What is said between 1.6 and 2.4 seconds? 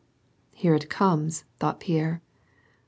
Pierre.